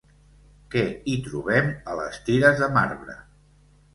[0.75, 0.81] Què
[1.11, 3.19] hi trobem a les tires de marbre?